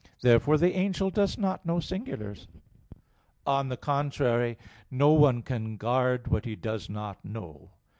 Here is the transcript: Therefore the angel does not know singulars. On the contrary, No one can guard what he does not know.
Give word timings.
Therefore 0.23 0.57
the 0.57 0.73
angel 0.75 1.11
does 1.11 1.37
not 1.37 1.63
know 1.63 1.79
singulars. 1.79 2.47
On 3.45 3.69
the 3.69 3.77
contrary, 3.77 4.57
No 4.89 5.11
one 5.13 5.43
can 5.43 5.77
guard 5.77 6.27
what 6.27 6.43
he 6.45 6.55
does 6.55 6.89
not 6.89 7.23
know. 7.23 7.69